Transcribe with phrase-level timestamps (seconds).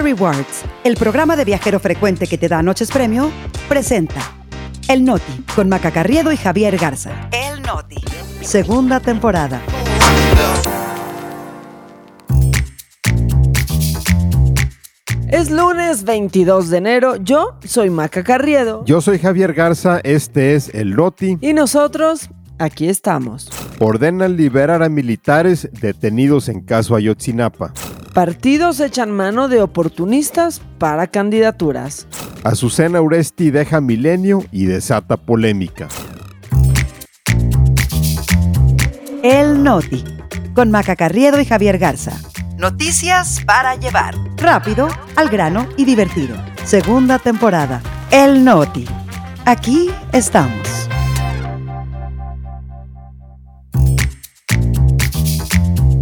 [0.00, 3.30] Rewards, el programa de viajero frecuente que te da noches premio,
[3.68, 4.20] presenta
[4.88, 7.28] El Noti con Maca Carriedo y Javier Garza.
[7.32, 7.96] El Noti.
[8.40, 9.60] Segunda temporada.
[15.30, 18.84] Es lunes 22 de enero, yo soy Maca Carriedo.
[18.86, 21.36] Yo soy Javier Garza, este es El Noti.
[21.40, 23.50] Y nosotros, aquí estamos.
[23.78, 27.74] Ordenan liberar a militares detenidos en caso Ayotzinapa.
[28.18, 32.08] Partidos echan mano de oportunistas para candidaturas.
[32.42, 35.86] Azucena Uresti deja milenio y desata polémica.
[39.22, 40.02] El Noti
[40.52, 42.20] con Maca Carriedo y Javier Garza.
[42.56, 44.16] Noticias para llevar.
[44.36, 46.34] Rápido, al grano y divertido.
[46.64, 47.80] Segunda temporada.
[48.10, 48.84] El Noti.
[49.44, 50.67] Aquí estamos.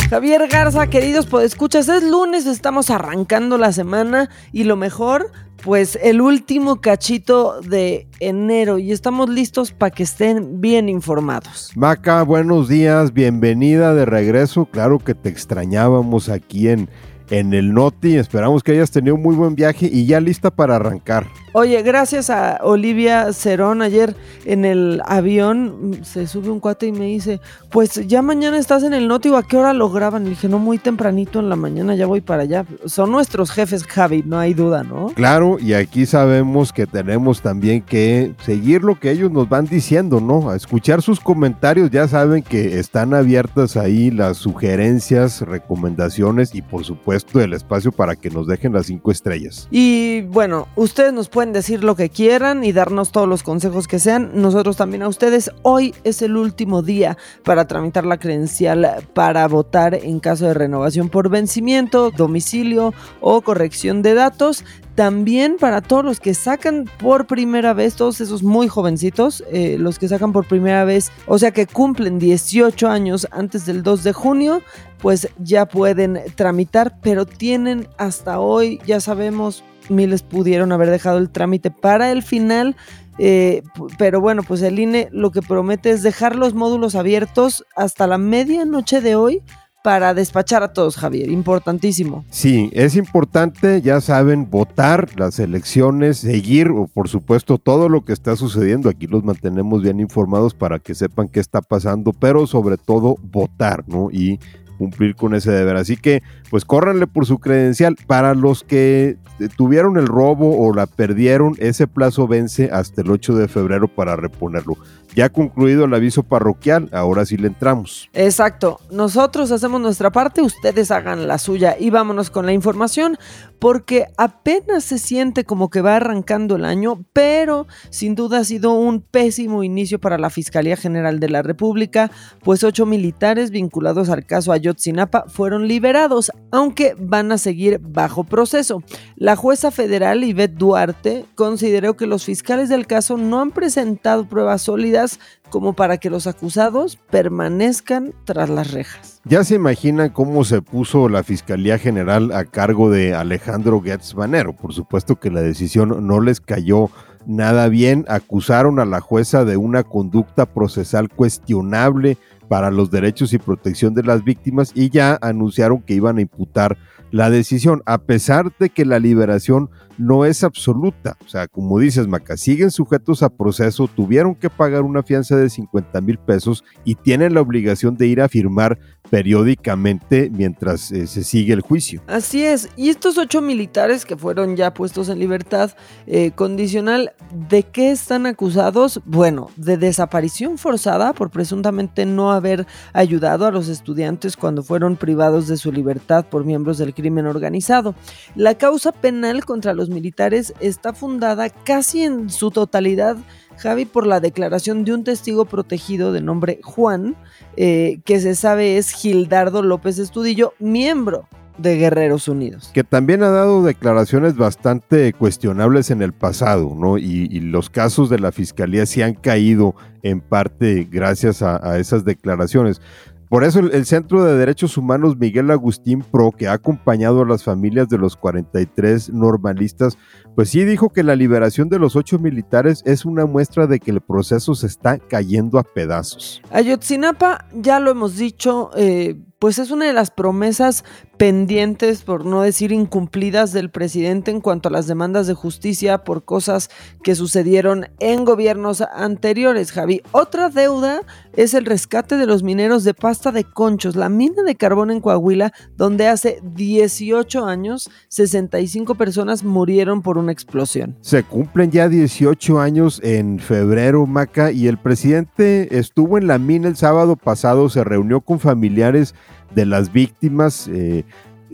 [0.08, 5.32] Javier Garza, queridos podescuchas, es lunes, estamos arrancando la semana y lo mejor,
[5.64, 11.72] pues el último cachito de enero y estamos listos para que estén bien informados.
[11.74, 14.66] Maca, buenos días, bienvenida de regreso.
[14.66, 16.88] Claro que te extrañábamos aquí en,
[17.30, 18.14] en el Noti.
[18.16, 21.26] Esperamos que hayas tenido un muy buen viaje y ya lista para arrancar.
[21.58, 27.06] Oye, gracias a Olivia Cerón, ayer en el avión se sube un cuate y me
[27.06, 27.40] dice,
[27.70, 30.24] pues ya mañana estás en el Noti, ¿a qué hora lo graban?
[30.24, 32.66] Le dije, no, muy tempranito en la mañana, ya voy para allá.
[32.84, 35.06] Son nuestros jefes, Javi, no hay duda, ¿no?
[35.14, 40.20] Claro, y aquí sabemos que tenemos también que seguir lo que ellos nos van diciendo,
[40.20, 40.50] ¿no?
[40.50, 46.84] A escuchar sus comentarios, ya saben que están abiertas ahí las sugerencias, recomendaciones y por
[46.84, 49.68] supuesto el espacio para que nos dejen las cinco estrellas.
[49.70, 53.98] Y bueno, ustedes nos pueden decir lo que quieran y darnos todos los consejos que
[53.98, 54.30] sean.
[54.34, 55.50] Nosotros también a ustedes.
[55.62, 61.08] Hoy es el último día para tramitar la credencial para votar en caso de renovación
[61.08, 64.64] por vencimiento, domicilio o corrección de datos.
[64.96, 69.98] También para todos los que sacan por primera vez, todos esos muy jovencitos, eh, los
[69.98, 74.12] que sacan por primera vez, o sea que cumplen 18 años antes del 2 de
[74.14, 74.62] junio,
[74.98, 81.30] pues ya pueden tramitar, pero tienen hasta hoy, ya sabemos, miles pudieron haber dejado el
[81.30, 82.76] trámite para el final.
[83.18, 83.62] Eh,
[83.98, 88.18] pero bueno, pues el INE lo que promete es dejar los módulos abiertos hasta la
[88.18, 89.42] medianoche de hoy
[89.86, 91.30] para despachar a todos, Javier.
[91.30, 92.24] Importantísimo.
[92.28, 98.12] Sí, es importante, ya saben, votar las elecciones, seguir, o por supuesto, todo lo que
[98.12, 98.88] está sucediendo.
[98.88, 103.84] Aquí los mantenemos bien informados para que sepan qué está pasando, pero sobre todo votar,
[103.86, 104.10] ¿no?
[104.10, 104.40] Y
[104.76, 105.76] cumplir con ese deber.
[105.76, 107.96] Así que, pues córranle por su credencial.
[108.06, 109.16] Para los que
[109.56, 114.16] tuvieron el robo o la perdieron, ese plazo vence hasta el 8 de febrero para
[114.16, 114.76] reponerlo.
[115.14, 118.10] Ya concluido el aviso parroquial, ahora sí le entramos.
[118.12, 118.80] Exacto.
[118.90, 123.16] Nosotros hacemos nuestra parte, ustedes hagan la suya y vámonos con la información
[123.58, 128.72] porque apenas se siente como que va arrancando el año, pero sin duda ha sido
[128.72, 132.10] un pésimo inicio para la Fiscalía General de la República,
[132.42, 138.82] pues ocho militares vinculados al caso Ayotzinapa fueron liberados, aunque van a seguir bajo proceso.
[139.16, 144.62] La jueza federal Ivette Duarte consideró que los fiscales del caso no han presentado pruebas
[144.62, 145.18] sólidas
[145.50, 149.15] como para que los acusados permanezcan tras las rejas.
[149.28, 154.52] Ya se imaginan cómo se puso la Fiscalía General a cargo de Alejandro Gertz Manero.
[154.52, 156.90] Por supuesto que la decisión no les cayó
[157.26, 158.04] nada bien.
[158.06, 164.04] Acusaron a la jueza de una conducta procesal cuestionable para los derechos y protección de
[164.04, 166.78] las víctimas y ya anunciaron que iban a imputar
[167.10, 171.16] la decisión, a pesar de que la liberación no es absoluta.
[171.24, 175.48] O sea, como dices, Maca, siguen sujetos a proceso, tuvieron que pagar una fianza de
[175.48, 178.78] 50 mil pesos y tienen la obligación de ir a firmar
[179.10, 182.02] periódicamente mientras eh, se sigue el juicio.
[182.06, 185.72] Así es, y estos ocho militares que fueron ya puestos en libertad
[186.06, 187.12] eh, condicional,
[187.48, 189.00] ¿de qué están acusados?
[189.04, 195.46] Bueno, de desaparición forzada por presuntamente no haber ayudado a los estudiantes cuando fueron privados
[195.48, 197.94] de su libertad por miembros del crimen organizado.
[198.34, 203.16] La causa penal contra los militares está fundada casi en su totalidad,
[203.58, 207.16] Javi, por la declaración de un testigo protegido de nombre Juan,
[207.56, 212.70] eh, que se sabe es Gildardo López Estudillo, miembro de Guerreros Unidos.
[212.74, 216.98] Que también ha dado declaraciones bastante cuestionables en el pasado, ¿no?
[216.98, 222.82] Y, los casos de la fiscalía sí han caído en parte gracias a esas declaraciones.
[223.28, 227.42] Por eso el, Centro de Derechos Humanos Miguel Agustín Pro, que ha acompañado a las
[227.42, 229.98] familias de los 43 normalistas,
[230.36, 233.90] pues sí dijo que la liberación de los ocho militares es una muestra de que
[233.90, 236.40] el proceso se está cayendo a pedazos.
[236.50, 240.84] Ayotzinapa, ya lo hemos dicho, eh, pues es una de las promesas
[241.18, 246.24] pendientes, por no decir incumplidas, del presidente en cuanto a las demandas de justicia por
[246.24, 246.70] cosas
[247.02, 250.02] que sucedieron en gobiernos anteriores, Javi.
[250.12, 251.02] Otra deuda
[251.34, 255.00] es el rescate de los mineros de pasta de conchos, la mina de carbón en
[255.00, 260.96] Coahuila, donde hace 18 años 65 personas murieron por una explosión.
[261.00, 266.68] Se cumplen ya 18 años en febrero, Maca, y el presidente estuvo en la mina
[266.68, 269.14] el sábado pasado, se reunió con familiares
[269.54, 270.68] de las víctimas.
[270.68, 271.04] Eh,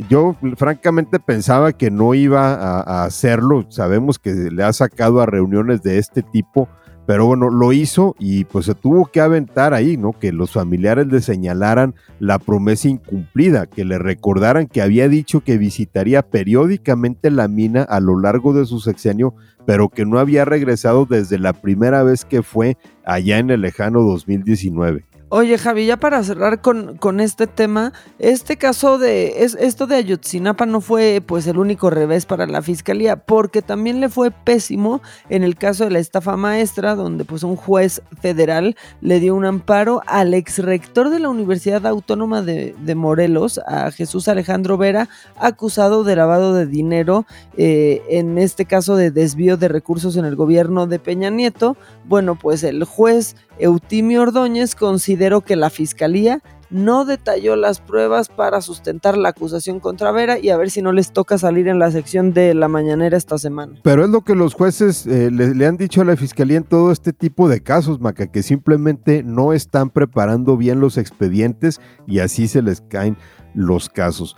[0.08, 3.66] yo francamente pensaba que no iba a, hacerlo.
[3.68, 6.68] Sabemos que le ha sacado a reuniones de este tipo,
[7.06, 10.12] pero bueno, lo hizo y pues se tuvo que aventar ahí, ¿no?
[10.12, 15.58] Que los familiares le señalaran la promesa incumplida, que le recordaran que había dicho que
[15.58, 19.34] visitaría periódicamente la mina a lo largo de su sexenio,
[19.66, 24.00] pero que no había regresado desde la primera vez que fue allá en el lejano
[24.02, 25.04] 2019.
[25.34, 29.96] Oye, Javi, ya para cerrar con, con este tema, este caso de es, esto de
[29.96, 35.00] Ayotzinapa no fue pues el único revés para la fiscalía, porque también le fue pésimo
[35.30, 39.46] en el caso de la estafa maestra, donde pues un juez federal le dio un
[39.46, 46.04] amparo al ex rector de la Universidad Autónoma de, Morelos, a Jesús Alejandro Vera, acusado
[46.04, 47.24] de lavado de dinero,
[47.56, 51.78] eh, en este caso de desvío de recursos en el gobierno de Peña Nieto.
[52.04, 56.42] Bueno, pues el juez Eutimio Ordóñez consideró que la fiscalía
[56.72, 60.92] no detalló las pruebas para sustentar la acusación contra Vera y a ver si no
[60.92, 63.78] les toca salir en la sección de la mañanera esta semana.
[63.82, 66.90] Pero es lo que los jueces eh, le, han dicho a la fiscalía en todo
[66.90, 72.48] este tipo de casos, Maca, que simplemente no están preparando bien los expedientes y así
[72.48, 73.16] se les caen
[73.54, 74.36] los casos.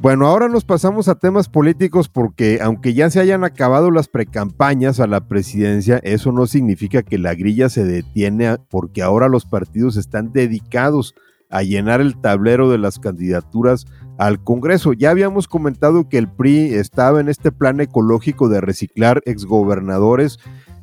[0.00, 4.98] Bueno, ahora nos pasamos a temas políticos porque aunque ya se hayan acabado las precampañas
[4.98, 9.98] a la presidencia, eso no significa que la grilla se detiene porque ahora los partidos
[9.98, 11.14] están dedicados
[11.50, 13.84] a llenar el tablero de las candidaturas
[14.16, 14.94] al Congreso.
[14.94, 20.38] Ya habíamos comentado que el PRI estaba en este plan ecológico de reciclar exgobernadores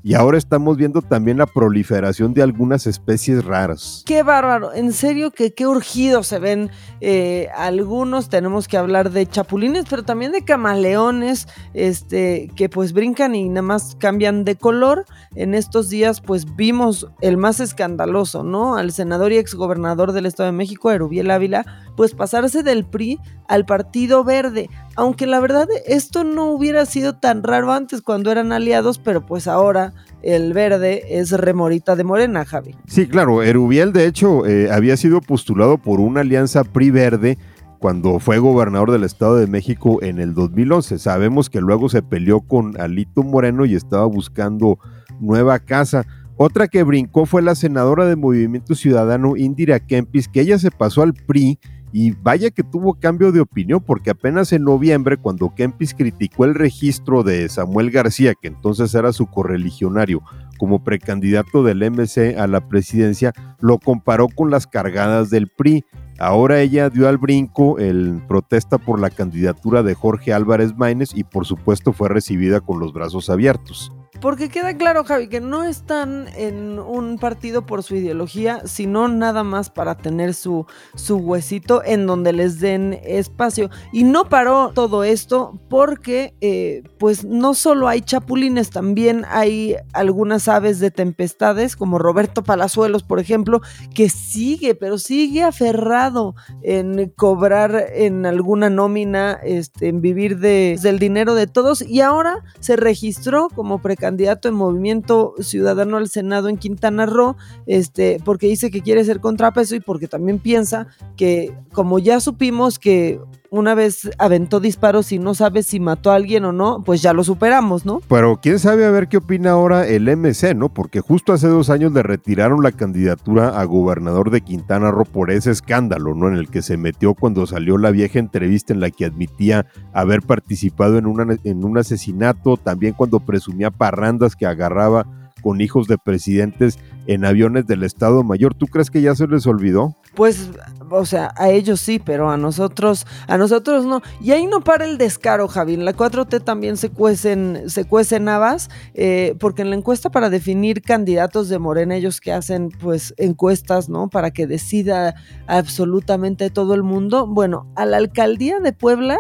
[0.08, 4.04] y ahora estamos viendo también la proliferación de algunas especies raras.
[4.06, 6.72] Qué bárbaro, en serio que qué urgidos se ven
[7.02, 8.30] eh, algunos.
[8.30, 13.64] Tenemos que hablar de chapulines, pero también de camaleones, este, que pues brincan y nada
[13.64, 15.04] más cambian de color.
[15.36, 18.78] En estos días pues vimos el más escandaloso, ¿no?
[18.78, 23.66] Al senador y exgobernador del Estado de México, Erubiel Ávila, pues pasarse del PRI al
[23.66, 24.70] Partido Verde.
[24.96, 29.48] Aunque la verdad esto no hubiera sido tan raro antes cuando eran aliados, pero pues
[29.48, 32.76] ahora el verde es remorita de Morena, Javi.
[32.86, 37.40] Sí, claro, Erubiel de hecho eh, había sido postulado por una alianza PRI-Verde
[37.80, 41.00] cuando fue gobernador del Estado de México en el 2011.
[41.00, 44.78] Sabemos que luego se peleó con Alito Moreno y estaba buscando
[45.20, 46.06] nueva casa.
[46.36, 51.02] Otra que brincó fue la senadora de Movimiento Ciudadano Indira Kempis, que ella se pasó
[51.02, 51.60] al PRI
[51.92, 56.56] y vaya que tuvo cambio de opinión, porque apenas en noviembre, cuando Kempis criticó el
[56.56, 60.22] registro de Samuel García, que entonces era su correligionario,
[60.58, 65.86] como precandidato del MC a la presidencia, lo comparó con las cargadas del PRI.
[66.20, 71.24] Ahora ella dio al brinco el protesta por la candidatura de Jorge Álvarez Maínez y
[71.24, 73.92] por supuesto fue recibida con los brazos abiertos.
[74.20, 79.44] Porque queda claro, Javi, que no están en un partido por su ideología, sino nada
[79.44, 80.66] más para tener su,
[80.96, 83.70] su huesito en donde les den espacio.
[83.94, 90.48] Y no paró todo esto porque, eh, pues, no solo hay chapulines, también hay algunas
[90.48, 93.62] aves de tempestades, como Roberto Palazuelos, por ejemplo,
[93.94, 96.34] que sigue, pero sigue aferrado
[96.64, 101.84] en cobrar en alguna nómina, este, en vivir de, del dinero de todos.
[101.84, 107.36] Y ahora se registró como precandidato candidato en Movimiento Ciudadano al Senado en Quintana Roo,
[107.66, 110.88] este, porque dice que quiere ser contrapeso y porque también piensa
[111.18, 116.16] que, como ya supimos que una vez aventó disparos y no sabe si mató a
[116.16, 118.02] alguien o no, pues ya lo superamos, ¿no?
[118.08, 120.70] Pero quién sabe a ver qué opina ahora el MC, ¿no?
[120.70, 125.32] Porque justo hace dos años le retiraron la candidatura a gobernador de Quintana Roo por
[125.32, 126.28] ese escándalo, ¿no?
[126.28, 130.22] En el que se metió cuando salió la vieja entrevista en la que admitía haber
[130.22, 135.06] participado en, una, en un asesinato, también cuando presumía parrandas que agarraba
[135.42, 138.54] con hijos de presidentes en aviones del Estado Mayor.
[138.54, 139.96] ¿Tú crees que ya se les olvidó?
[140.16, 140.50] Pues,
[140.90, 144.02] o sea, a ellos sí, pero a nosotros, a nosotros no.
[144.22, 145.74] Y ahí no para el descaro, Javi.
[145.76, 147.86] En la 4T también se cuecen, se
[148.28, 153.14] habas, eh, porque en la encuesta para definir candidatos de Morena, ellos que hacen, pues,
[153.18, 154.10] encuestas, ¿no?
[154.10, 155.16] Para que decida
[155.48, 157.28] absolutamente todo el mundo.
[157.28, 159.18] Bueno, a la alcaldía de Puebla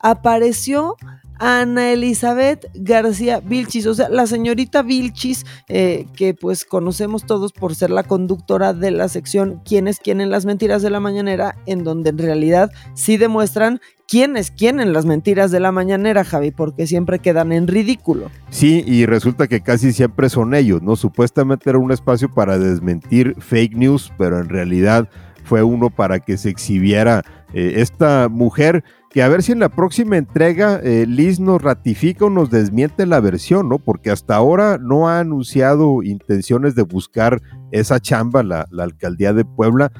[0.00, 0.96] apareció
[1.38, 7.74] Ana Elizabeth García Vilchis, o sea, la señorita Vilchis, eh, que pues conocemos todos por
[7.74, 11.56] ser la conductora de la sección ¿Quién es quién en las mentiras de la mañanera?
[11.66, 16.50] En donde en realidad sí demuestran quién es quién las mentiras de la mañanera, Javi,
[16.50, 18.30] porque siempre quedan en ridículo.
[18.50, 20.96] Sí, y resulta que casi siempre son ellos, ¿no?
[20.96, 25.08] Supuestamente era un espacio para desmentir fake news, pero en realidad
[25.44, 29.70] fue uno para que se exhibiera eh, esta mujer que a ver si en la
[29.70, 33.78] próxima entrega eh, Liz nos ratifica o nos desmiente la versión, ¿no?
[33.78, 37.40] Porque hasta ahora no ha anunciado intenciones de buscar
[37.72, 39.92] esa chamba la, la alcaldía de Puebla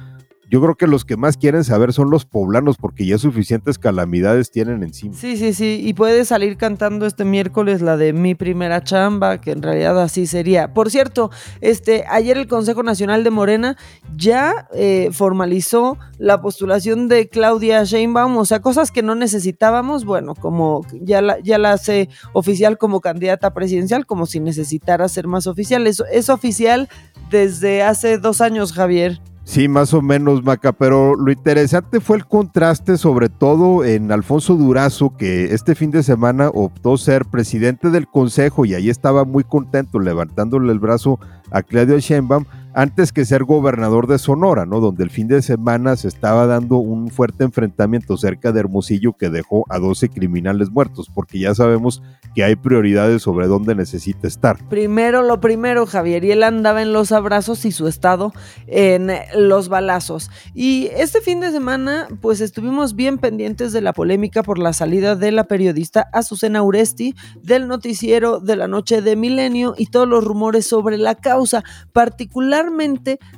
[0.49, 4.49] yo creo que los que más quieren saber son los poblanos porque ya suficientes calamidades
[4.49, 5.13] tienen encima.
[5.13, 9.51] Sí, sí, sí, y puede salir cantando este miércoles la de mi primera chamba, que
[9.51, 10.73] en realidad así sería.
[10.73, 11.29] Por cierto,
[11.61, 13.77] este, ayer el Consejo Nacional de Morena
[14.15, 20.33] ya eh, formalizó la postulación de Claudia Sheinbaum, o sea, cosas que no necesitábamos, bueno,
[20.33, 25.45] como ya la, ya la hace oficial como candidata presidencial, como si necesitara ser más
[25.45, 25.85] oficial.
[25.85, 26.89] Eso es oficial
[27.29, 29.19] desde hace dos años, Javier.
[29.49, 34.53] Sí, más o menos, Maca, pero lo interesante fue el contraste, sobre todo en Alfonso
[34.53, 39.43] Durazo, que este fin de semana optó ser presidente del consejo y ahí estaba muy
[39.43, 42.45] contento, levantándole el brazo a Claudio Sheinbaum,
[42.79, 44.79] antes que ser gobernador de Sonora, ¿no?
[44.79, 49.29] Donde el fin de semana se estaba dando un fuerte enfrentamiento cerca de Hermosillo que
[49.29, 52.01] dejó a 12 criminales muertos, porque ya sabemos
[52.33, 54.65] que hay prioridades sobre dónde necesita estar.
[54.69, 58.31] Primero lo primero, Javier, y él andaba en los abrazos y su estado
[58.67, 60.31] en los balazos.
[60.53, 65.17] Y este fin de semana, pues estuvimos bien pendientes de la polémica por la salida
[65.17, 70.23] de la periodista Azucena Uresti del noticiero de la noche de Milenio y todos los
[70.23, 72.68] rumores sobre la causa, particular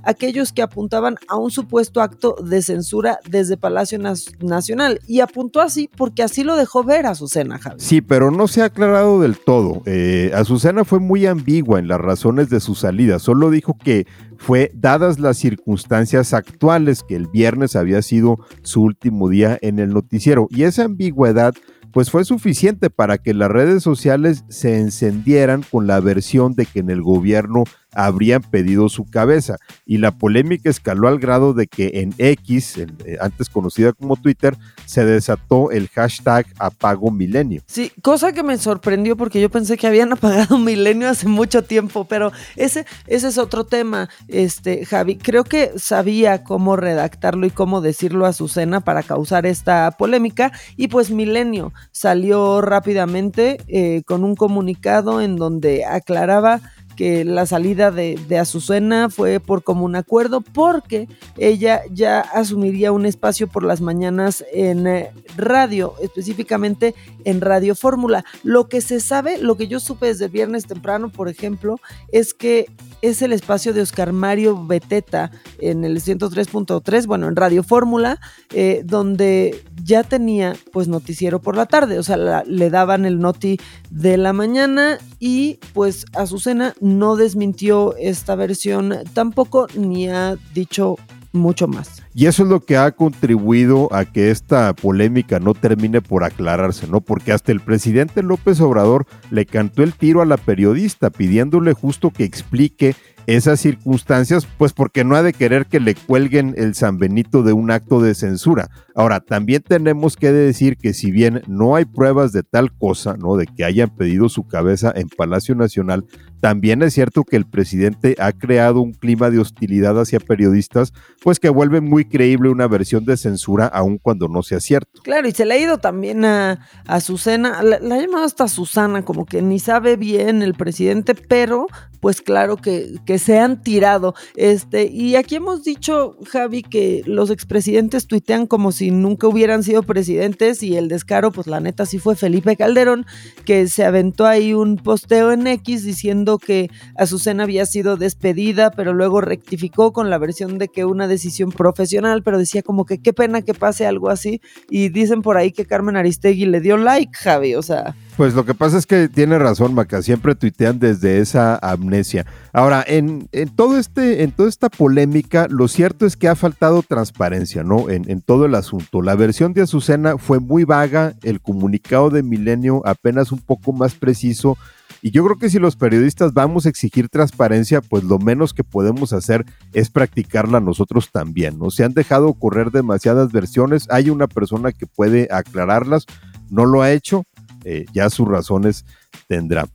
[0.03, 3.99] aquellos que apuntaban a un supuesto acto de censura desde Palacio
[4.39, 4.99] Nacional.
[5.07, 7.79] Y apuntó así porque así lo dejó ver Azucena, Javi.
[7.79, 9.81] Sí, pero no se ha aclarado del todo.
[9.85, 13.19] Eh, Azucena fue muy ambigua en las razones de su salida.
[13.19, 14.07] Solo dijo que
[14.37, 19.89] fue dadas las circunstancias actuales, que el viernes había sido su último día en el
[19.89, 20.47] noticiero.
[20.49, 21.53] Y esa ambigüedad
[21.91, 26.79] pues fue suficiente para que las redes sociales se encendieran con la versión de que
[26.79, 29.57] en el gobierno habrían pedido su cabeza.
[29.85, 32.87] Y la polémica escaló al grado de que en X, eh,
[33.19, 37.61] antes conocida como Twitter, se desató el hashtag apago milenio.
[37.67, 42.05] Sí, cosa que me sorprendió porque yo pensé que habían apagado milenio hace mucho tiempo,
[42.05, 45.17] pero ese, ese es otro tema, este, Javi.
[45.17, 50.51] Creo que sabía cómo redactarlo y cómo decirlo a Susana para causar esta polémica.
[50.77, 56.61] Y pues milenio salió rápidamente eh, con un comunicado en donde aclaraba
[56.95, 61.07] que la salida de, de, Azucena fue por común acuerdo porque
[61.37, 66.95] ella ya asumiría un espacio por las mañanas en eh, radio, específicamente
[67.25, 68.25] en Radio Fórmula.
[68.43, 71.79] Lo que se sabe, lo que yo supe desde el viernes temprano, por ejemplo,
[72.11, 72.67] es que
[73.01, 78.19] es el espacio de Oscar Mario Beteta en el 103.3, bueno, en Radio Fórmula,
[78.53, 83.59] eh, donde ya tenía pues noticiero por la tarde, o sea, le daban el noti
[83.89, 88.95] de la mañana y pues Azucena no desmintió esta versión.
[89.13, 90.97] Tampoco ni ha dicho
[91.33, 92.03] mucho más.
[92.13, 96.87] Y eso es lo que ha contribuido a que esta polémica no termine por aclararse,
[96.87, 97.01] ¿no?
[97.01, 102.11] Porque hasta el presidente López Obrador le cantó el tiro a la periodista pidiéndole justo
[102.11, 102.95] que explique
[103.27, 107.53] esas circunstancias, pues porque no ha de querer que le cuelguen el San Benito de
[107.53, 108.69] un acto de censura.
[108.95, 113.37] Ahora, también tenemos que decir que si bien no hay pruebas de tal cosa, ¿no?
[113.37, 116.05] De que hayan pedido su cabeza en Palacio Nacional,
[116.41, 121.39] también es cierto que el presidente ha creado un clima de hostilidad hacia periodistas, pues
[121.39, 125.01] que vuelve muy creíble una versión de censura aun cuando no sea cierto.
[125.03, 128.47] Claro, y se le ha ido también a, a Susana, la, la ha llamado hasta
[128.47, 131.67] Susana, como que ni sabe bien el presidente, pero
[132.01, 134.15] pues claro que, que se han tirado.
[134.35, 139.83] Este, y aquí hemos dicho, Javi, que los expresidentes tuitean como si nunca hubieran sido
[139.83, 143.05] presidentes y el descaro, pues la neta sí fue Felipe Calderón,
[143.45, 148.93] que se aventó ahí un posteo en X diciendo que Azucena había sido despedida, pero
[148.93, 153.13] luego rectificó con la versión de que una decisión profesional, pero decía como que qué
[153.13, 154.41] pena que pase algo así.
[154.69, 157.95] Y dicen por ahí que Carmen Aristegui le dio like, Javi, o sea.
[158.21, 162.27] Pues lo que pasa es que tiene razón, Maca, siempre tuitean desde esa amnesia.
[162.53, 166.83] Ahora, en, en, todo este, en toda esta polémica, lo cierto es que ha faltado
[166.83, 167.89] transparencia, ¿no?
[167.89, 169.01] En, todo el asunto.
[169.01, 173.95] La versión de Azucena fue muy vaga, el comunicado de Milenio apenas un poco más
[173.95, 174.55] preciso.
[175.01, 178.63] Y yo creo que si los periodistas vamos a exigir transparencia, pues lo menos que
[178.63, 181.71] podemos hacer es practicarla nosotros también, ¿no?
[181.71, 186.05] Se han dejado correr demasiadas versiones, hay una persona que puede aclararlas,
[186.51, 187.23] no lo ha hecho,
[187.63, 188.85] eh, ya sus razones
[189.27, 189.67] tendrá.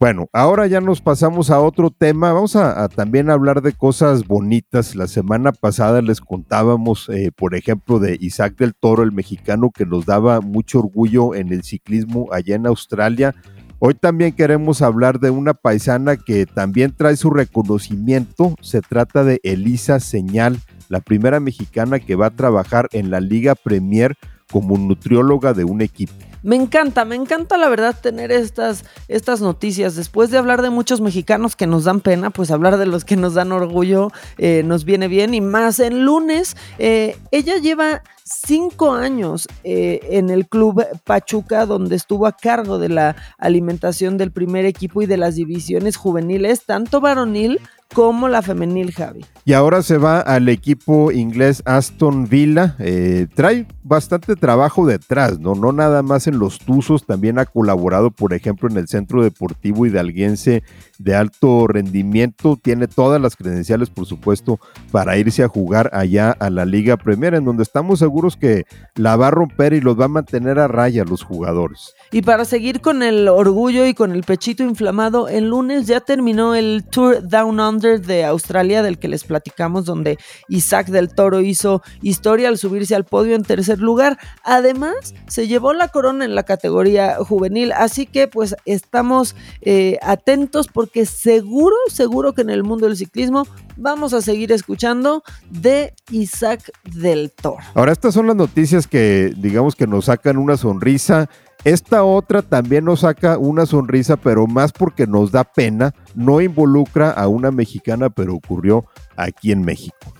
[0.00, 2.32] Bueno, ahora ya nos pasamos a otro tema.
[2.32, 4.96] Vamos a, también hablar de cosas bonitas.
[4.96, 9.84] La semana pasada les contábamos, eh, por ejemplo, de Isaac del Toro, el mexicano que
[9.84, 13.34] nos daba mucho orgullo en el ciclismo allá en Australia.
[13.78, 18.54] Hoy también queremos hablar de una paisana que también trae su reconocimiento.
[18.62, 23.54] Se trata de Elisa Señal, la primera mexicana que va a trabajar en la Liga
[23.54, 24.16] Premier
[24.50, 26.29] como nutrióloga de un equipo.
[26.42, 29.94] Me encanta, me encanta la verdad tener estas, estas noticias.
[29.94, 33.16] Después de hablar de muchos mexicanos que nos dan pena, pues hablar de los que
[33.16, 35.34] nos dan orgullo eh, nos viene bien.
[35.34, 41.96] Y más en lunes, eh, ella lleva cinco años eh, en el club Pachuca, donde
[41.96, 47.00] estuvo a cargo de la alimentación del primer equipo y de las divisiones juveniles, tanto
[47.00, 47.60] varonil
[47.94, 49.24] como la femenil, Javi.
[49.44, 52.76] Y ahora se va al equipo inglés Aston Villa.
[52.78, 55.54] Eh, trae bastante trabajo detrás, ¿no?
[55.54, 59.86] No nada más en los Tuzos, también ha colaborado, por ejemplo, en el Centro Deportivo
[59.86, 60.62] Hidalguense
[61.00, 62.58] de alto rendimiento.
[62.62, 64.60] Tiene todas las credenciales, por supuesto,
[64.92, 68.64] para irse a jugar allá a la Liga Premier, en donde estamos seguros que
[68.96, 71.94] la va a romper y los va a mantener a raya los jugadores.
[72.12, 76.54] Y para seguir con el orgullo y con el pechito inflamado, el lunes ya terminó
[76.54, 81.82] el Tour Down Under de Australia del que les platicamos, donde Isaac del Toro hizo
[82.02, 84.18] historia al subirse al podio en tercer lugar.
[84.44, 90.68] Además, se llevó la corona en la categoría juvenil, así que pues estamos eh, atentos
[90.68, 96.70] porque seguro, seguro que en el mundo del ciclismo vamos a seguir escuchando de Isaac
[96.84, 97.58] del Toro.
[97.74, 101.28] Ahora, estas son las noticias que digamos que nos sacan una sonrisa
[101.64, 105.94] esta otra también nos saca una sonrisa, pero más porque nos da pena.
[106.14, 110.14] No involucra a una mexicana, pero ocurrió aquí en México.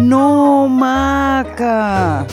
[0.00, 2.26] No, Maca.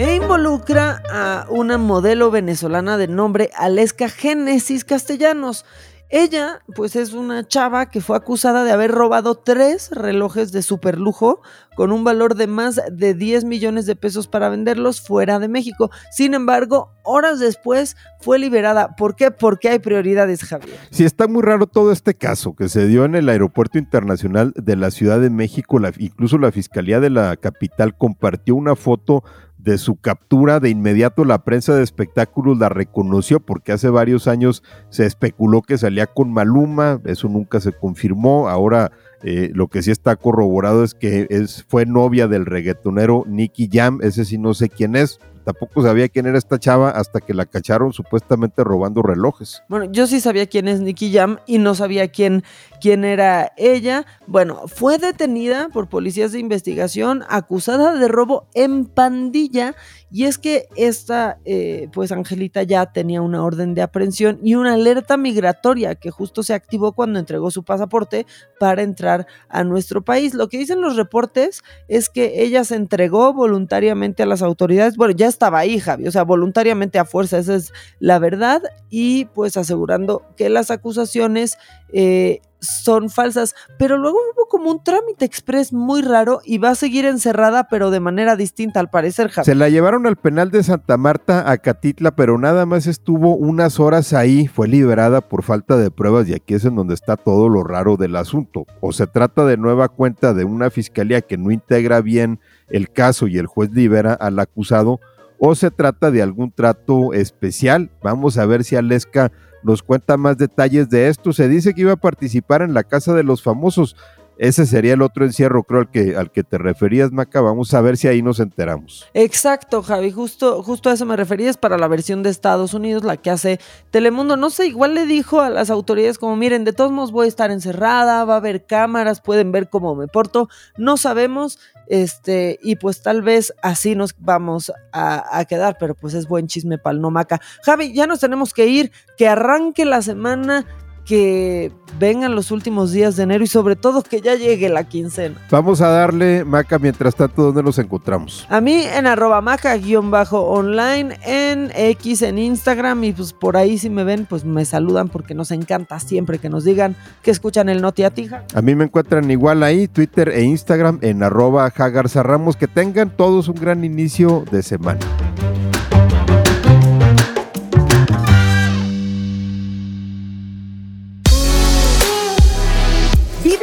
[0.00, 5.66] E involucra a una modelo venezolana de nombre Aleska Génesis Castellanos.
[6.08, 11.42] Ella, pues es una chava que fue acusada de haber robado tres relojes de superlujo
[11.76, 15.90] con un valor de más de 10 millones de pesos para venderlos fuera de México.
[16.10, 18.96] Sin embargo, horas después fue liberada.
[18.96, 19.30] ¿Por qué?
[19.30, 20.78] Porque hay prioridades, Javier.
[20.90, 24.76] Sí, está muy raro todo este caso que se dio en el Aeropuerto Internacional de
[24.76, 25.78] la Ciudad de México.
[25.98, 29.22] incluso la Fiscalía de la capital compartió una foto
[29.62, 34.62] de su captura, de inmediato la prensa de espectáculos la reconoció porque hace varios años
[34.88, 38.92] se especuló que salía con Maluma, eso nunca se confirmó, ahora
[39.22, 43.98] eh, lo que sí está corroborado es que es, fue novia del reggaetonero Nicky Jam,
[44.02, 45.18] ese sí no sé quién es,
[45.52, 49.62] tampoco sabía quién era esta chava hasta que la cacharon supuestamente robando relojes.
[49.68, 52.44] Bueno, yo sí sabía quién es Nicky Jam y no sabía quién,
[52.80, 54.06] quién era ella.
[54.28, 59.74] Bueno, fue detenida por policías de investigación acusada de robo en pandilla
[60.12, 64.74] y es que esta, eh, pues Angelita ya tenía una orden de aprehensión y una
[64.74, 68.26] alerta migratoria que justo se activó cuando entregó su pasaporte
[68.58, 70.34] para entrar a nuestro país.
[70.34, 74.96] Lo que dicen los reportes es que ella se entregó voluntariamente a las autoridades.
[74.96, 78.60] Bueno, ya estaba ahí, Javi, o sea, voluntariamente a fuerza, esa es la verdad.
[78.90, 81.56] Y pues asegurando que las acusaciones
[81.94, 86.74] eh, son falsas, pero luego hubo como un trámite express muy raro y va a
[86.74, 89.30] seguir encerrada, pero de manera distinta al parecer.
[89.30, 93.80] Se la llevaron al penal de Santa Marta a Catitla, pero nada más estuvo unas
[93.80, 97.48] horas ahí, fue liberada por falta de pruebas y aquí es en donde está todo
[97.48, 98.66] lo raro del asunto.
[98.80, 103.26] O se trata de nueva cuenta de una fiscalía que no integra bien el caso
[103.26, 105.00] y el juez libera al acusado,
[105.40, 107.90] o se trata de algún trato especial.
[108.02, 111.32] Vamos a ver si Aleska nos cuenta más detalles de esto.
[111.32, 113.96] Se dice que iba a participar en la Casa de los Famosos.
[114.36, 117.42] Ese sería el otro encierro, creo, al que, al que te referías, Maca.
[117.42, 119.06] Vamos a ver si ahí nos enteramos.
[119.12, 120.10] Exacto, Javi.
[120.10, 123.60] Justo, justo a eso me referías para la versión de Estados Unidos, la que hace
[123.90, 124.38] Telemundo.
[124.38, 127.28] No sé, igual le dijo a las autoridades como, miren, de todos modos voy a
[127.28, 130.48] estar encerrada, va a haber cámaras, pueden ver cómo me porto.
[130.78, 131.58] No sabemos,
[131.90, 136.78] este, y pues tal vez así nos vamos a, quedar, pero pues es buen chisme
[136.78, 137.40] para el.
[137.64, 140.66] Javi, ya nos tenemos que ir, que arranque la semana
[141.04, 145.36] que vengan los últimos días de enero y sobre todo que ya llegue la quincena.
[145.50, 148.46] Vamos a darle, Maca, mientras tanto, ¿dónde nos encontramos?
[148.48, 154.04] A mí en arroba maca-online, en X, en Instagram y pues por ahí si me
[154.04, 158.04] ven, pues me saludan porque nos encanta siempre que nos digan que escuchan el Noti
[158.04, 158.44] Atija.
[158.54, 162.56] A mí me encuentran igual ahí, Twitter e Instagram en arroba Ramos.
[162.56, 165.00] Que tengan todos un gran inicio de semana.